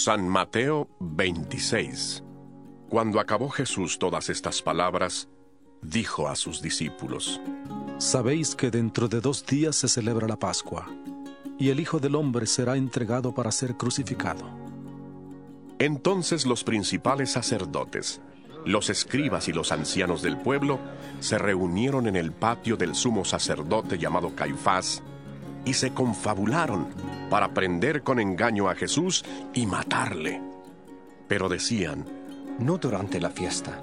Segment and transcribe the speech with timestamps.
[0.00, 2.22] San Mateo 26
[2.88, 5.28] Cuando acabó Jesús todas estas palabras,
[5.82, 7.40] dijo a sus discípulos,
[7.98, 10.86] Sabéis que dentro de dos días se celebra la Pascua,
[11.58, 14.48] y el Hijo del Hombre será entregado para ser crucificado.
[15.80, 18.20] Entonces los principales sacerdotes,
[18.64, 20.78] los escribas y los ancianos del pueblo
[21.18, 25.02] se reunieron en el patio del sumo sacerdote llamado Caifás
[25.64, 26.88] y se confabularon
[27.30, 30.40] para prender con engaño a Jesús y matarle.
[31.26, 32.04] Pero decían,
[32.58, 33.80] no durante la fiesta,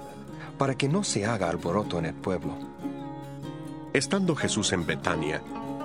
[0.58, 2.56] para que no se haga alboroto en el pueblo.
[3.92, 5.40] Estando Jesús en Betania,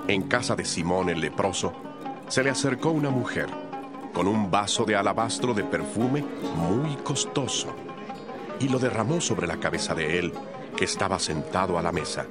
[0.07, 1.73] en casa de Simón el leproso,
[2.27, 3.47] se le acercó una mujer
[4.13, 6.23] con un vaso de alabastro de perfume
[6.55, 7.73] muy costoso
[8.59, 10.33] y lo derramó sobre la cabeza de él,
[10.75, 12.25] que estaba sentado a la mesa.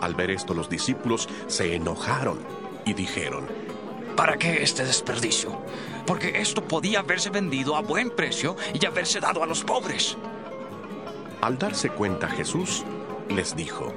[0.00, 2.38] Al ver esto los discípulos se enojaron
[2.84, 3.46] y dijeron,
[4.16, 5.50] ¿Para qué este desperdicio?
[6.06, 10.16] Porque esto podía haberse vendido a buen precio y haberse dado a los pobres.
[11.40, 12.84] Al darse cuenta Jesús,
[13.28, 13.92] les dijo,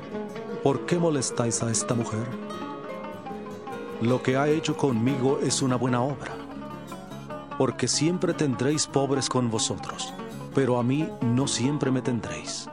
[0.63, 2.25] ¿Por qué molestáis a esta mujer?
[4.01, 6.35] Lo que ha hecho conmigo es una buena obra.
[7.57, 10.13] Porque siempre tendréis pobres con vosotros,
[10.53, 12.69] pero a mí no siempre me tendréis.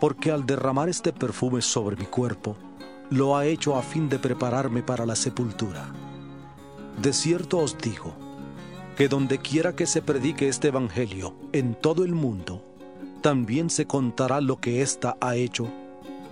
[0.00, 2.56] Porque al derramar este perfume sobre mi cuerpo,
[3.10, 5.86] lo ha hecho a fin de prepararme para la sepultura.
[7.00, 8.14] De cierto os digo,
[8.96, 12.64] que donde quiera que se predique este Evangelio en todo el mundo,
[13.20, 15.68] también se contará lo que ésta ha hecho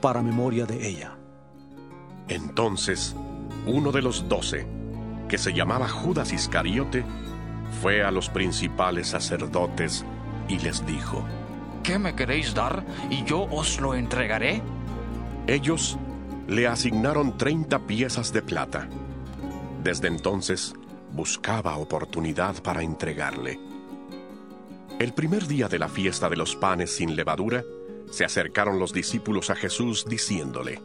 [0.00, 1.16] para memoria de ella.
[2.28, 3.16] Entonces,
[3.66, 4.66] uno de los doce,
[5.28, 7.04] que se llamaba Judas Iscariote,
[7.80, 10.04] fue a los principales sacerdotes
[10.48, 11.24] y les dijo,
[11.82, 14.62] ¿Qué me queréis dar y yo os lo entregaré?
[15.46, 15.98] Ellos
[16.48, 18.88] le asignaron 30 piezas de plata.
[19.82, 20.74] Desde entonces
[21.12, 23.60] buscaba oportunidad para entregarle.
[24.98, 27.64] El primer día de la fiesta de los panes sin levadura,
[28.10, 30.80] se acercaron los discípulos a Jesús diciéndole,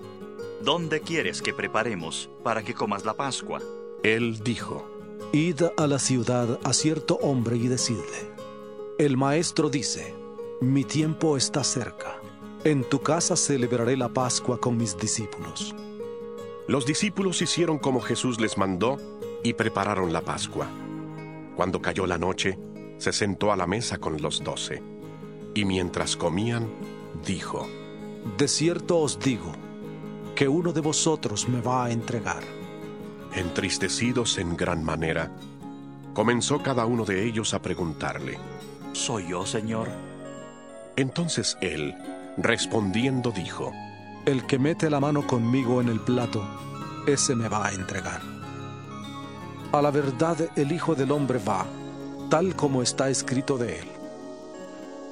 [0.64, 3.62] ¿Dónde quieres que preparemos para que comas la Pascua?
[4.04, 4.90] Él dijo,
[5.34, 8.32] Id a la ciudad a cierto hombre y decidle,
[8.98, 10.16] el maestro dice,
[10.62, 12.20] mi tiempo está cerca
[12.64, 15.76] en tu casa celebraré la Pascua con mis discípulos.
[16.68, 18.98] Los discípulos hicieron como Jesús les mandó
[19.44, 20.68] y prepararon la Pascua.
[21.56, 22.58] Cuando cayó la noche,
[22.98, 24.82] se sentó a la mesa con los doce.
[25.54, 26.68] Y mientras comían,
[27.26, 27.68] dijo,
[28.38, 29.52] De cierto os digo,
[30.36, 32.44] que uno de vosotros me va a entregar.
[33.34, 35.36] Entristecidos en gran manera,
[36.14, 38.38] comenzó cada uno de ellos a preguntarle,
[38.94, 39.90] ¿Soy yo, Señor?
[40.96, 41.96] Entonces él,
[42.38, 43.74] Respondiendo dijo,
[44.26, 46.48] El que mete la mano conmigo en el plato,
[47.08, 48.22] ese me va a entregar.
[49.72, 51.66] A la verdad el Hijo del Hombre va,
[52.30, 53.88] tal como está escrito de él.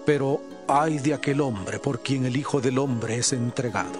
[0.05, 3.99] Pero ay de aquel hombre por quien el Hijo del Hombre es entregado.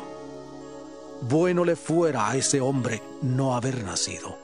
[1.22, 4.38] Bueno le fuera a ese hombre no haber nacido.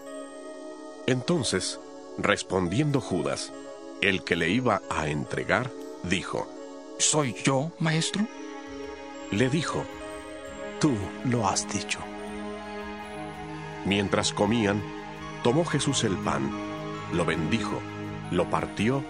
[1.06, 1.80] Entonces,
[2.18, 3.54] respondiendo Judas,
[4.02, 5.70] el que le iba a entregar,
[6.04, 6.48] dijo,
[6.98, 8.26] ¿Soy yo, maestro?
[9.32, 9.84] Le dijo,
[10.80, 10.92] Tú
[11.26, 12.00] lo has dicho.
[13.86, 14.82] Mientras comían,
[15.44, 16.52] tomó Jesús el pan,
[17.14, 17.80] lo bendijo,
[18.32, 19.04] lo partió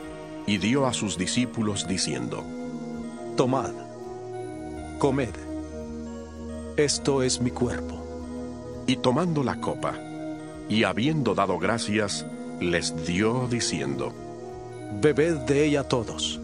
[0.45, 2.43] y dio a sus discípulos diciendo,
[3.37, 3.71] Tomad,
[4.99, 5.33] comed,
[6.77, 7.97] esto es mi cuerpo.
[8.87, 9.93] Y tomando la copa,
[10.67, 12.25] y habiendo dado gracias,
[12.59, 14.13] les dio diciendo,
[15.01, 16.40] Bebed de ella todos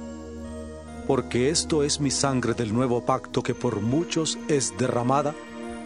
[1.08, 5.34] porque esto es mi sangre del nuevo pacto que por muchos es derramada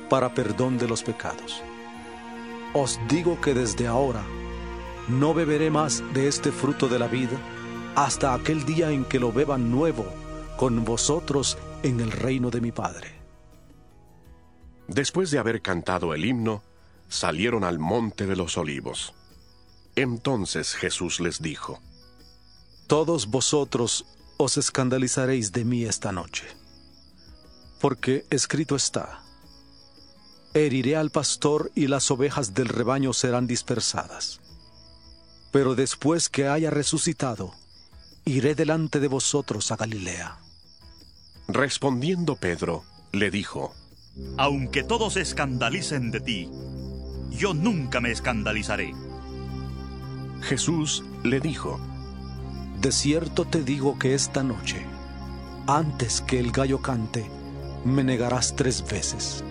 [0.10, 1.62] para perdón de los pecados.
[2.74, 4.24] Os digo que desde ahora
[5.08, 7.38] no beberé más de este fruto de la vida
[7.96, 10.06] hasta aquel día en que lo beba nuevo
[10.58, 13.10] con vosotros en el reino de mi Padre.
[14.88, 16.64] Después de haber cantado el himno,
[17.10, 19.14] salieron al monte de los olivos.
[19.96, 21.80] Entonces Jesús les dijo,
[22.88, 24.06] Todos vosotros
[24.42, 26.46] os escandalizaréis de mí esta noche,
[27.80, 29.22] porque escrito está,
[30.54, 34.42] heriré al pastor y las ovejas del rebaño serán dispersadas.
[35.52, 37.54] Pero después que haya resucitado,
[38.26, 40.40] iré delante de vosotros a Galilea.
[41.48, 43.76] Respondiendo Pedro, le dijo,
[44.38, 46.50] Aunque todos se escandalicen de ti,
[47.30, 48.94] yo nunca me escandalizaré.
[50.42, 51.80] Jesús le dijo,
[52.82, 54.84] De cierto te digo que esta noche,
[55.68, 57.24] antes que el gallo cante,
[57.86, 59.44] me negarás tres veces.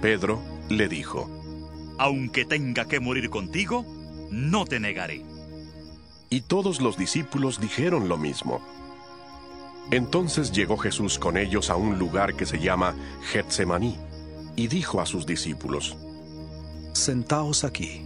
[0.00, 0.40] Pedro
[0.70, 1.28] le dijo,
[1.98, 3.84] Aunque tenga que morir contigo,
[4.30, 5.22] no te negaré.
[6.32, 8.60] y todos los discípulos dijeron lo mismo.
[9.90, 12.94] Entonces llegó Jesús con ellos a un lugar que se llama
[13.32, 13.98] Getsemaní,
[14.54, 15.96] y dijo a sus discípulos,
[16.92, 18.02] Sentaos aquí,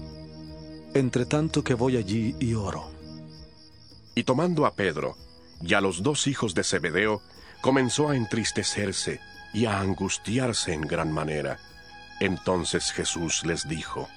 [0.95, 2.94] entre tanto que voy allí y oro.
[4.15, 5.17] Y tomando a Pedro
[5.63, 7.23] y a los dos hijos de Zebedeo,
[7.61, 9.21] comenzó a entristecerse
[9.53, 11.59] y a angustiarse en gran manera.
[12.21, 14.09] Entonces Jesús les dijo,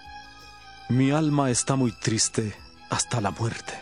[0.89, 2.53] Mi alma está muy triste
[2.89, 3.73] hasta la muerte.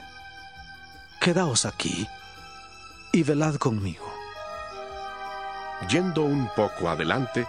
[1.19, 2.07] Quedaos aquí
[3.11, 4.06] y velad conmigo.
[5.89, 7.47] Yendo un poco adelante,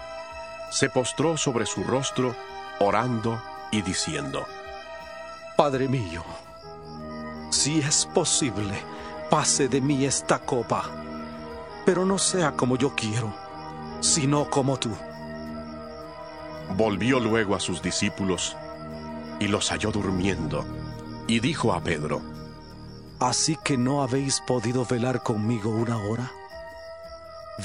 [0.71, 2.35] se postró sobre su rostro,
[2.79, 3.41] orando
[3.71, 4.45] y diciendo,
[5.55, 6.23] Padre mío,
[7.49, 8.81] si es posible,
[9.29, 10.83] pase de mí esta copa,
[11.85, 13.33] pero no sea como yo quiero,
[14.01, 14.91] sino como tú.
[16.75, 18.55] Volvió luego a sus discípulos
[19.39, 20.65] y los halló durmiendo,
[21.27, 22.21] y dijo a Pedro,
[23.19, 26.31] Así que no habéis podido velar conmigo una hora.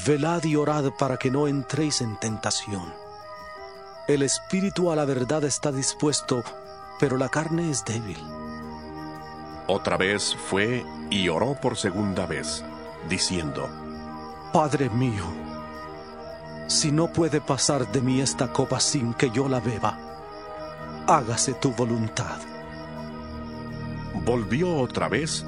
[0.05, 2.91] Velad y orad para que no entréis en tentación.
[4.07, 6.43] El espíritu a la verdad está dispuesto,
[6.99, 8.17] pero la carne es débil.
[9.67, 12.65] Otra vez fue y oró por segunda vez,
[13.09, 13.69] diciendo,
[14.51, 15.23] Padre mío,
[16.67, 19.97] si no puede pasar de mí esta copa sin que yo la beba,
[21.07, 22.39] hágase tu voluntad.
[24.25, 25.45] Volvió otra vez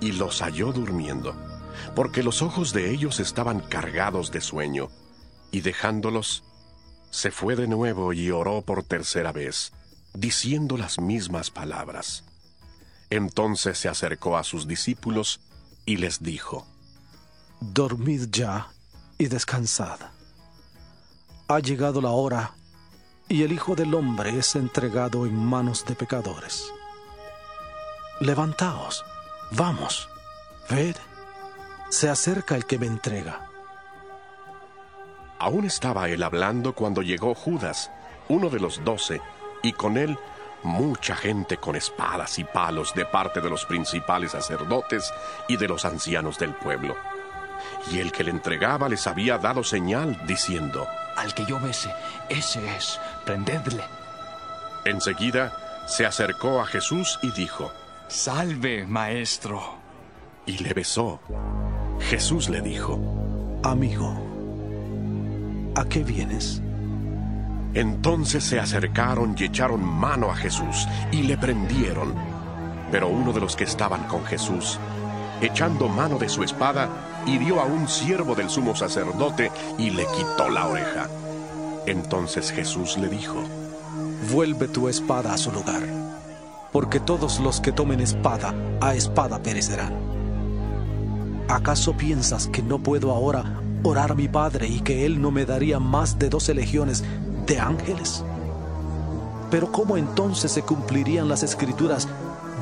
[0.00, 1.34] y los halló durmiendo,
[1.94, 4.88] porque los ojos de ellos estaban cargados de sueño,
[5.52, 6.44] y dejándolos,
[7.10, 9.72] se fue de nuevo y oró por tercera vez,
[10.12, 12.24] diciendo las mismas palabras.
[13.14, 15.40] Entonces se acercó a sus discípulos
[15.86, 16.66] y les dijo,
[17.60, 18.70] Dormid ya
[19.18, 20.00] y descansad.
[21.46, 22.56] Ha llegado la hora
[23.28, 26.72] y el Hijo del Hombre es entregado en manos de pecadores.
[28.18, 29.04] Levantaos,
[29.52, 30.08] vamos,
[30.68, 30.96] ved,
[31.90, 33.48] se acerca el que me entrega.
[35.38, 37.92] Aún estaba él hablando cuando llegó Judas,
[38.28, 39.20] uno de los doce,
[39.62, 40.18] y con él
[40.64, 45.12] mucha gente con espadas y palos de parte de los principales sacerdotes
[45.48, 46.96] y de los ancianos del pueblo.
[47.92, 51.90] Y el que le entregaba les había dado señal diciendo, Al que yo bese,
[52.28, 52.98] ese es.
[53.24, 53.84] Prendedle.
[54.84, 55.56] enseguida
[55.86, 57.70] se acercó a Jesús y dijo,
[58.08, 59.76] Salve, maestro.
[60.46, 61.20] y le besó.
[62.00, 62.98] Jesús le dijo,
[63.62, 64.14] Amigo,
[65.76, 66.60] ¿a qué vienes?
[67.74, 72.14] Entonces se acercaron y echaron mano a Jesús y le prendieron.
[72.92, 74.78] Pero uno de los que estaban con Jesús,
[75.40, 76.88] echando mano de su espada,
[77.26, 81.08] hirió a un siervo del sumo sacerdote y le quitó la oreja.
[81.86, 83.42] Entonces Jesús le dijo,
[84.32, 85.82] Vuelve tu espada a su lugar,
[86.72, 89.92] porque todos los que tomen espada, a espada perecerán.
[91.48, 95.44] ¿Acaso piensas que no puedo ahora orar a mi Padre y que Él no me
[95.44, 97.04] daría más de doce legiones
[97.46, 98.24] de ángeles?
[99.50, 102.08] Pero ¿cómo entonces se cumplirían las escrituras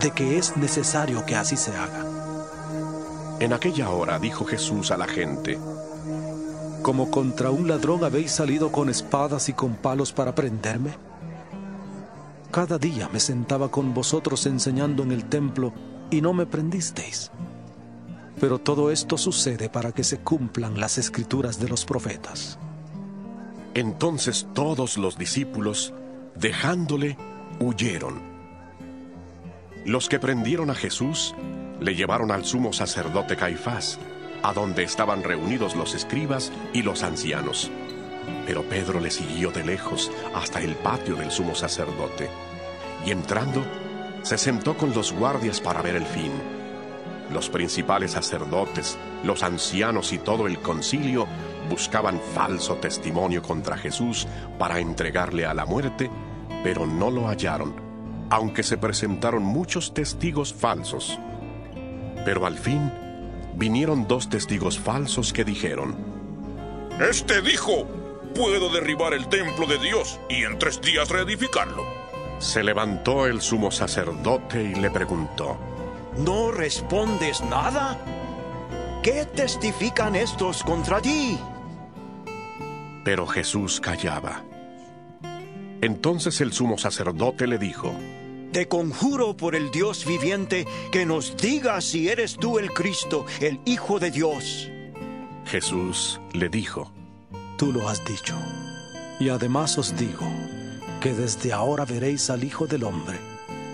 [0.01, 2.07] de que es necesario que así se haga?
[3.41, 5.59] En aquella hora dijo Jesús a la gente,
[6.83, 10.91] ¿Como contra un ladrón habéis salido con espadas y con palos para prenderme?
[12.51, 15.73] Cada día me sentaba con vosotros enseñando en el templo
[16.11, 17.31] y no me prendisteis.
[18.41, 22.59] Pero todo esto sucede para que se cumplan las escrituras de los profetas.
[23.75, 25.95] Entonces todos los discípulos,
[26.35, 27.17] dejándole,
[27.59, 28.21] huyeron.
[29.87, 31.35] Los que prendieron a Jesús
[31.81, 33.99] le llevaron al sumo sacerdote Caifás,
[34.43, 37.71] a donde estaban reunidos los escribas y los ancianos.
[38.47, 42.29] Pero Pedro le siguió de lejos hasta el patio del sumo sacerdote,
[43.07, 43.65] y entrando,
[44.23, 46.33] se sentó con los guardias para ver el fin.
[47.33, 51.27] Los principales sacerdotes, los ancianos y todo el concilio
[51.69, 54.27] buscaban falso testimonio contra Jesús
[54.59, 56.11] para entregarle a la muerte,
[56.63, 57.75] pero no lo hallaron,
[58.31, 61.19] aunque se presentaron muchos testigos falsos.
[62.25, 62.93] Pero al fin
[63.55, 65.97] vinieron dos testigos falsos que dijeron,
[67.01, 67.87] Este dijo,
[68.35, 71.85] puedo derribar el templo de Dios y en tres días reedificarlo.
[72.39, 75.59] Se levantó el sumo sacerdote y le preguntó,
[76.19, 77.99] ¿No respondes nada?
[79.03, 81.37] ¿Qué testifican estos contra ti?
[83.05, 84.45] Pero Jesús callaba.
[85.81, 87.93] Entonces el sumo sacerdote le dijo,
[88.53, 93.59] Te conjuro por el Dios viviente que nos digas si eres tú el Cristo, el
[93.65, 94.71] Hijo de Dios.
[95.47, 96.93] Jesús le dijo,
[97.59, 98.37] Tú lo has dicho.
[99.19, 100.29] Y además os digo
[101.01, 103.19] que desde ahora veréis al Hijo del Hombre,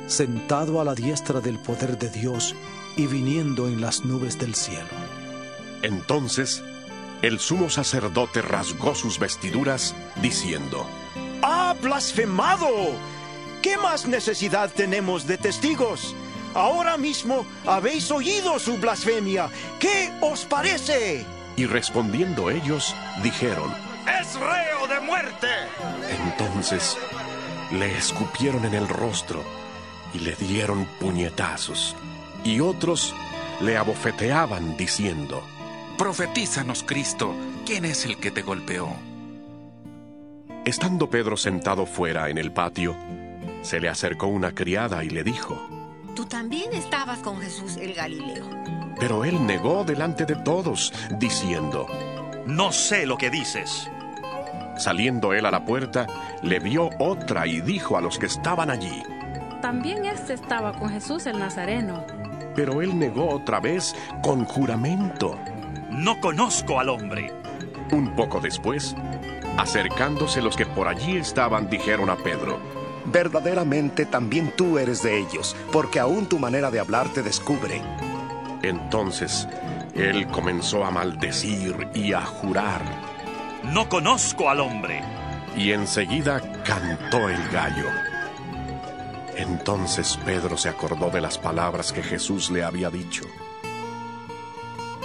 [0.06, 2.54] sentado a la diestra del poder de Dios
[2.96, 5.07] y viniendo en las nubes del cielo.
[5.82, 6.62] Entonces
[7.22, 10.86] el sumo sacerdote rasgó sus vestiduras, diciendo,
[11.42, 12.68] ¡Ha blasfemado!
[13.60, 16.14] ¿Qué más necesidad tenemos de testigos?
[16.54, 19.48] Ahora mismo habéis oído su blasfemia.
[19.80, 21.26] ¿Qué os parece?
[21.56, 23.74] Y respondiendo ellos, dijeron,
[24.20, 25.48] ¡Es reo de muerte!
[26.24, 26.96] Entonces
[27.72, 29.44] le escupieron en el rostro
[30.14, 31.96] y le dieron puñetazos.
[32.44, 33.12] Y otros
[33.60, 35.42] le abofeteaban diciendo,
[35.98, 37.34] Profetízanos, Cristo,
[37.66, 38.88] ¿quién es el que te golpeó?
[40.64, 42.94] Estando Pedro sentado fuera en el patio,
[43.62, 45.60] se le acercó una criada y le dijo,
[46.14, 48.44] Tú también estabas con Jesús el Galileo.
[49.00, 51.88] Pero él negó delante de todos, diciendo,
[52.46, 53.90] No sé lo que dices.
[54.76, 56.06] Saliendo él a la puerta,
[56.44, 59.02] le vio otra y dijo a los que estaban allí,
[59.60, 62.04] También este estaba con Jesús el Nazareno.
[62.54, 65.36] Pero él negó otra vez con juramento.
[65.98, 67.32] No conozco al hombre.
[67.90, 68.94] Un poco después,
[69.56, 72.60] acercándose los que por allí estaban, dijeron a Pedro,
[73.06, 77.82] Verdaderamente también tú eres de ellos, porque aún tu manera de hablar te descubre.
[78.62, 79.48] Entonces
[79.94, 82.82] él comenzó a maldecir y a jurar.
[83.64, 85.02] No conozco al hombre.
[85.56, 87.88] Y enseguida cantó el gallo.
[89.36, 93.24] Entonces Pedro se acordó de las palabras que Jesús le había dicho.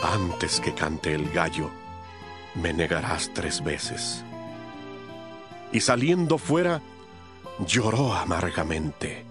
[0.04, 1.72] Antes que cante el gallo,
[2.56, 4.26] me negarás tres veces.
[5.72, 6.82] Y saliendo fuera,
[7.66, 9.24] lloró amargamente.